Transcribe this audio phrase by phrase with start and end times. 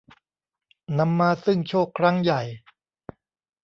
[0.99, 2.41] นำมาซึ่งโชคครั้งใหญ่